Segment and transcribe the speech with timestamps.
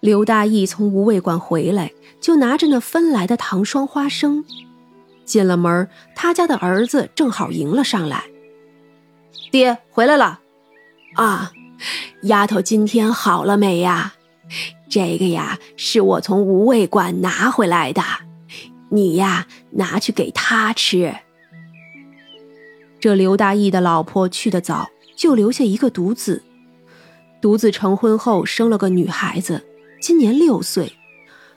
[0.00, 4.44] 刘大义从无味馆回来，就拿着那分来的糖霜花生。
[5.24, 8.24] 进了门，他家的儿子正好迎了上来
[9.50, 10.40] ：“爹回来了。
[11.16, 11.52] ”“啊，
[12.22, 14.14] 丫头今天好了没呀？
[14.88, 18.02] 这个呀，是我从无味馆拿回来的，
[18.90, 21.14] 你呀，拿去给他吃。”
[22.98, 26.42] 这刘大义的老婆去得早，就留下一个独子。
[27.40, 29.66] 独子成婚后生了个女孩子。
[30.00, 30.92] 今年六岁，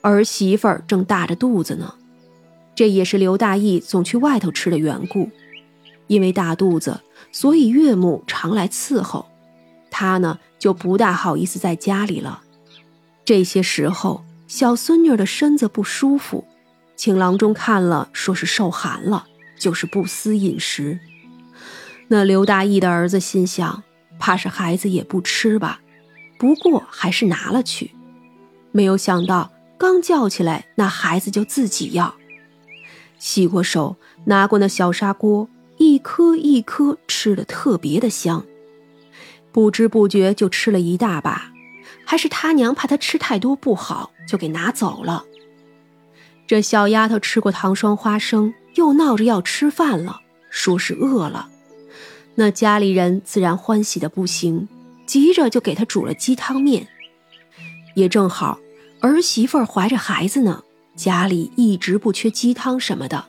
[0.00, 1.94] 儿媳妇儿正大着肚子呢。
[2.74, 5.30] 这也是刘大义总去外头吃的缘故。
[6.06, 7.00] 因为大肚子，
[7.32, 9.26] 所以岳母常来伺候，
[9.90, 12.42] 他呢就不大好意思在家里了。
[13.24, 16.44] 这些时候，小孙女的身子不舒服，
[16.94, 19.26] 请郎中看了，说是受寒了，
[19.56, 20.98] 就是不思饮食。
[22.08, 23.82] 那刘大义的儿子心想，
[24.18, 25.80] 怕是孩子也不吃吧，
[26.38, 27.93] 不过还是拿了去。
[28.76, 32.12] 没有想到，刚叫起来，那孩子就自己要。
[33.20, 38.44] 洗过手，拿过那小砂锅，一颗一颗吃的特别的香。
[39.52, 41.52] 不知不觉就吃了一大把，
[42.04, 45.24] 还是他娘怕他吃太多不好，就给拿走了。
[46.44, 51.48] 这小丫头吃过糖霜花生，又闹着要吃饭了，说是饿了。
[52.34, 54.68] 那家里人自然欢喜的不行，
[55.06, 56.88] 急着就给她煮了鸡汤面，
[57.94, 58.58] 也正好。
[59.04, 60.62] 儿媳妇怀着孩子呢，
[60.96, 63.26] 家里一直不缺鸡汤什么的。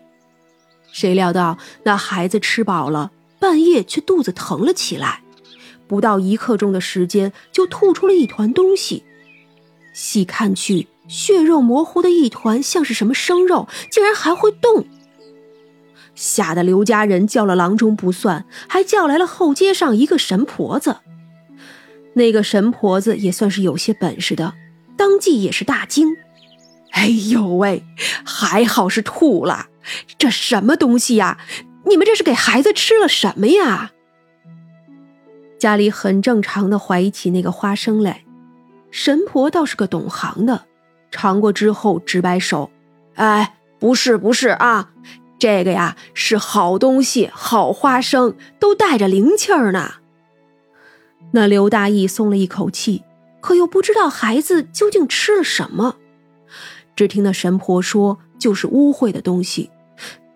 [0.94, 5.22] 谁料到那孩子吃饱了，半夜却肚子疼了起来，
[5.86, 9.04] 不到一刻钟的时间就吐出了一团东西。
[9.94, 14.86] 细看去，血肉模糊的一团，像是什么生肉，竟然还会动。
[16.16, 21.00] 吓得刘家人叫了郎中不算，还叫来了后街上一个神婆子。
[22.14, 24.54] 那个神婆子也算是有些本事的。
[25.16, 26.18] 当即也是大惊，
[26.92, 27.86] 哎呦喂，
[28.26, 29.68] 还好是吐了，
[30.18, 31.38] 这什么东西呀？
[31.86, 33.94] 你们这是给孩子吃了什么呀？
[35.58, 38.26] 家里很正常的怀疑起那个花生来，
[38.92, 40.66] 神婆倒是个懂行的，
[41.10, 42.70] 尝过之后直摆手，
[43.14, 44.90] 哎，不是不是啊，
[45.40, 49.94] 这个呀是好东西，好花生，都带着灵气儿呢。
[51.32, 53.04] 那刘大义松了一口气。
[53.46, 55.98] 可又不知道孩子究竟吃了什么，
[56.96, 59.70] 只听那神婆说就是污秽的东西，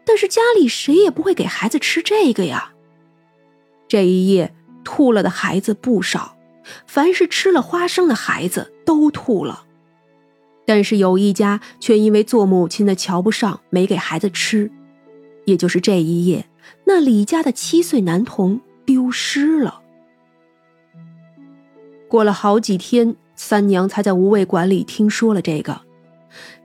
[0.06, 2.74] 但是家里谁也不会给孩子吃这个呀。
[3.88, 4.54] 这一夜
[4.84, 6.38] 吐了的孩子不少，
[6.86, 9.66] 凡是吃了花生的孩子都吐了，
[10.68, 14.72] 但是有一家却因为做母亲的瞧不上，没给孩子吃。
[15.46, 16.48] 也就是这一夜，
[16.86, 19.79] 那李家的七岁男童丢失了。
[22.10, 25.82] 过了好几天，三娘才在无味馆里听说了这个。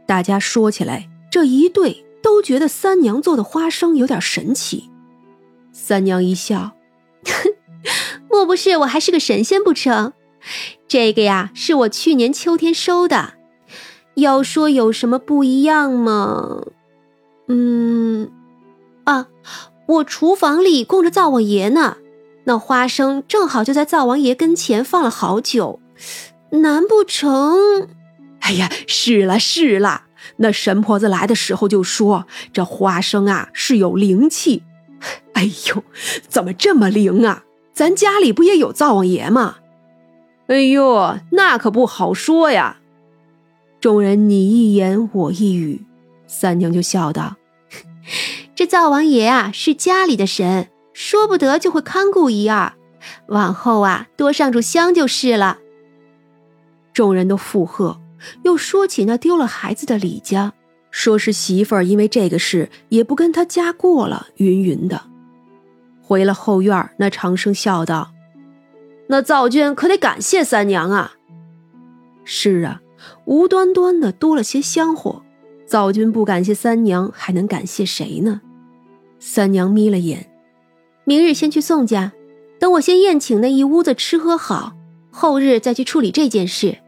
[0.06, 4.90] 大家说起来，这一对都觉得三娘做的花生有点神奇。
[5.70, 6.72] 三娘一笑
[8.30, 10.14] ：“莫不是我还是个神仙不成？
[10.88, 13.34] 这个呀，是我去年秋天收的。
[14.14, 16.62] 要说有什么不一样吗？
[17.48, 18.30] 嗯，
[19.04, 19.28] 啊，
[19.86, 21.98] 我厨房里供着灶王爷呢。”
[22.44, 25.80] 那花生正好就在灶王爷跟前放了好久，
[26.50, 27.88] 难不成？
[28.40, 30.02] 哎呀，是了是了，
[30.36, 34.62] 那神婆子来的时候就说这花生啊是有灵气。
[35.32, 35.82] 哎呦，
[36.28, 37.44] 怎么这么灵啊？
[37.72, 39.56] 咱家里不也有灶王爷吗？
[40.46, 42.78] 哎呦，那可不好说呀。
[43.80, 45.84] 众人你一言我一语，
[46.26, 47.36] 三娘就笑道
[48.54, 52.72] ：“这灶王爷啊是家里的神。”说不得就会看顾一二，
[53.26, 55.58] 往后啊多上炷香就是了。
[56.94, 58.00] 众人都附和，
[58.44, 60.54] 又说起那丢了孩子的李家，
[60.92, 65.02] 说是媳妇儿因为这个事也不跟他家过了，云云的。
[66.00, 68.12] 回了后院，那长生笑道
[69.08, 71.14] ：“那灶君可得感谢三娘啊。”
[72.24, 72.80] 是啊，
[73.24, 75.22] 无端端的多了些香火，
[75.66, 78.40] 灶君不感谢三娘，还能感谢谁呢？
[79.18, 80.30] 三娘眯了眼。
[81.06, 82.12] 明日先去宋家，
[82.58, 84.74] 等我先宴请那一屋子吃喝好，
[85.10, 86.78] 后日再去处理这件事。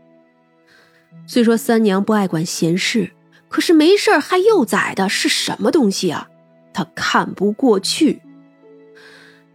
[1.27, 3.11] 虽说三娘不爱管闲事，
[3.49, 6.29] 可是没事还幼崽的是什么东西啊？
[6.73, 8.23] 她看不过去。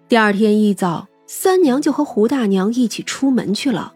[0.07, 3.93] 第二天一早，三娘就和胡大娘一起出门去了。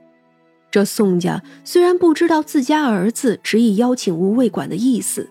[0.71, 5.29] 这宋家虽然不知道自家儿子执意邀请吴卫管的意思，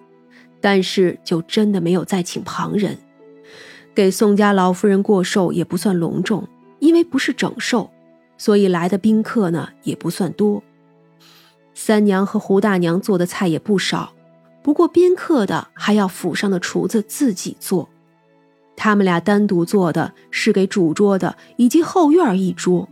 [0.60, 2.96] 但是就真的没有再请旁人。
[3.94, 6.48] 给宋家老夫人过寿也不算隆重，
[6.80, 7.90] 因为不是整寿，
[8.36, 10.62] 所以来的宾客呢也不算多。
[11.74, 14.12] 三娘和胡大娘做的菜也不少，
[14.62, 17.88] 不过宾客的还要府上的厨子自己做。
[18.76, 22.88] 他们俩单独做的是给主桌的以及后院一桌。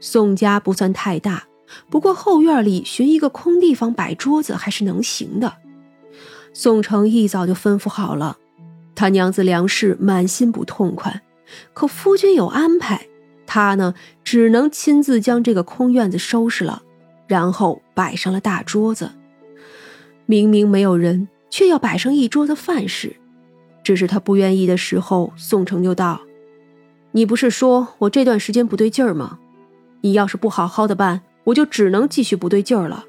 [0.00, 1.44] 宋家不算太大，
[1.90, 5.56] 不过后院里寻一个空地方摆桌子还是能行的。
[6.54, 8.38] 宋城一早就吩咐好了，
[9.00, 11.22] 他娘子梁氏满心不痛快，
[11.72, 13.06] 可夫君有安排，
[13.46, 16.82] 他呢只能亲自将这个空院子收拾了。
[17.26, 19.12] 然后摆上了大桌子，
[20.26, 23.16] 明明没有人，却要摆上一桌子饭食。
[23.82, 26.20] 只是他不愿意的时候，宋城就道
[27.12, 29.38] ：“你不是说我这段时间不对劲儿吗？
[30.02, 33.06] 你要是不好好的办，我就只能继续不对劲儿了。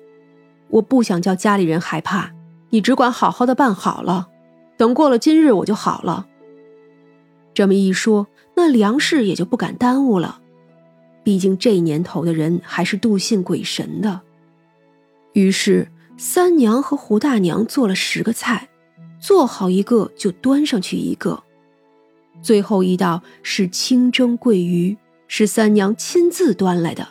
[0.70, 2.32] 我不想叫家里人害怕，
[2.70, 4.30] 你只管好好的办好了，
[4.81, 6.25] 等过了今日我就好了。”
[7.54, 8.25] 这么一说，
[8.56, 10.42] 那梁氏也就不敢耽误了。
[11.24, 14.22] 毕竟这年头的人还是笃信鬼神的，
[15.33, 15.88] 于是
[16.18, 18.69] 三娘和胡大娘做了十个菜，
[19.19, 21.44] 做好一个就端上去一个。
[22.42, 24.98] 最后一道是清蒸桂鱼，
[25.28, 27.07] 是三娘亲自端来的。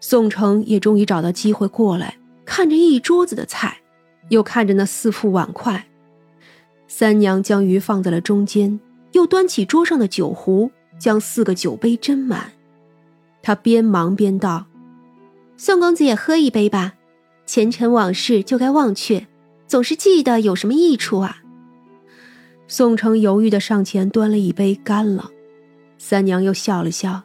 [0.00, 3.78] 宋城也终于找到机会过来，看着一桌子的菜，
[4.28, 5.86] 又看着那四副碗筷。
[6.88, 8.80] 三娘将鱼放在了中间，
[9.12, 12.52] 又端起桌上的酒壶，将四个酒杯斟满。
[13.42, 14.66] 他边忙边道
[15.56, 16.94] ：“宋公子也喝一杯吧，
[17.46, 19.26] 前尘往事就该忘却，
[19.66, 21.42] 总是记得有什么益处啊？”
[22.66, 25.30] 宋城犹豫的上前端了一杯，干了。
[25.98, 27.22] 三娘又笑了笑：“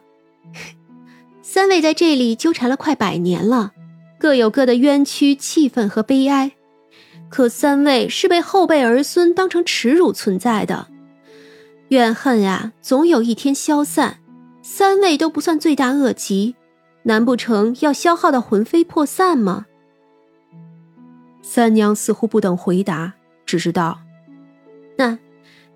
[1.42, 3.72] 三位在这里纠缠了快百年了，
[4.18, 6.52] 各有各的冤屈、气愤和悲哀，
[7.34, 10.86] 可三位是被后辈儿孙当成耻辱存在的，
[11.88, 14.18] 怨恨呀，总有一天消散。”
[14.62, 16.54] 三位都不算罪大恶极，
[17.02, 19.66] 难不成要消耗到魂飞魄散吗？
[21.42, 23.14] 三娘似乎不等回答，
[23.44, 24.02] 只是道
[24.96, 25.18] ：“那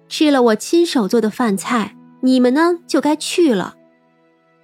[0.08, 3.74] 吃了我亲手做的饭菜，你们呢就该去了。”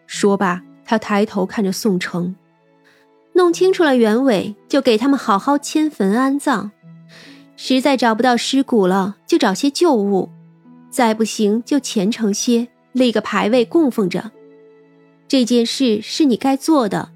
[0.07, 2.37] 说罢，她抬头看着宋城，
[3.33, 6.71] 弄清楚了原委，就给他们好好迁坟安葬。
[7.57, 10.31] 实在找不到尸骨了，就找些旧物；
[10.91, 12.69] 再不行，就虔诚些。
[12.93, 14.31] 立个牌位供奉着，
[15.27, 17.11] 这件事是你该做的。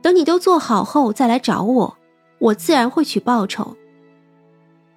[0.00, 1.98] 等你都做好后再来找我，
[2.38, 3.76] 我自然会去报酬。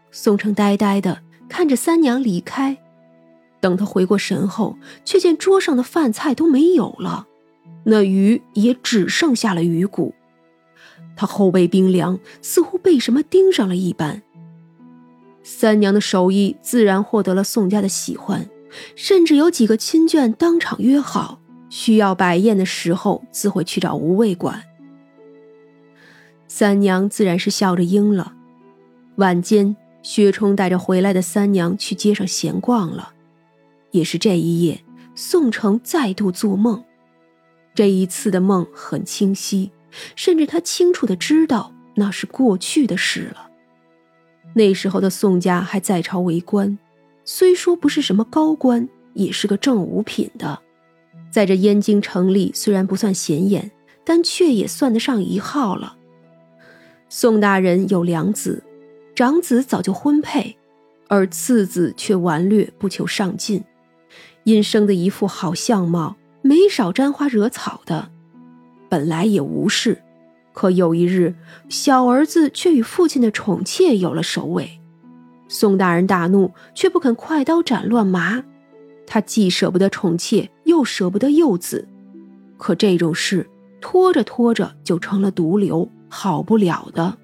[0.09, 2.77] 宋城呆呆的看着三娘离开，
[3.59, 7.27] 等他回过神后，却见桌上的饭菜都没有了，
[7.83, 10.15] 那鱼也只剩下了鱼骨。
[11.17, 14.21] 他后背冰凉，似乎被什么盯上了一般。
[15.53, 18.49] 三娘的手艺自然获得了宋家的喜欢。
[18.95, 24.63] 甚至有几个亲眷当场约好，需要摆宴的时候自会去找无畏馆。
[26.47, 28.33] 三娘自然是笑着应了。
[29.17, 33.11] 晚间，薛冲带着回来的三娘去街上闲逛了。
[33.91, 34.81] 也是这一夜，
[35.13, 36.81] 宋城再度做梦。
[37.75, 39.71] 这一次的梦很清晰，
[40.15, 43.50] 甚至他清楚的知道那是过去的事了。
[44.53, 46.77] 那时候的宋家还在朝为官。
[47.23, 50.59] 虽说不是什么高官，也是个正五品的，
[51.29, 53.71] 在这燕京城里虽然不算显眼，
[54.03, 55.95] 但却也算得上一号了。
[57.09, 58.63] 宋大人有两子，
[59.13, 60.57] 长子早就婚配，
[61.07, 63.63] 而次子却顽劣不求上进，
[64.43, 68.09] 因生的一副好相貌，没少沾花惹草的。
[68.89, 70.01] 本来也无事，
[70.53, 71.35] 可有一日，
[71.69, 74.79] 小儿子却与父亲的宠妾有了首尾。
[75.47, 78.43] 宋大人大怒，却不肯快刀斩乱麻。
[79.05, 81.87] 他既舍不得宠妾，又舍不得幼子，
[82.57, 83.49] 可这种事
[83.81, 87.17] 拖着拖着就成了毒瘤，好不了的。